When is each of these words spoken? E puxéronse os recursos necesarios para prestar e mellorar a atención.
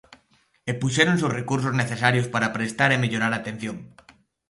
E 0.69 0.71
puxéronse 0.81 1.27
os 1.27 1.35
recursos 1.39 1.77
necesarios 1.81 2.27
para 2.33 2.53
prestar 2.55 2.89
e 2.91 3.01
mellorar 3.03 3.31
a 3.33 3.39
atención. 3.41 3.77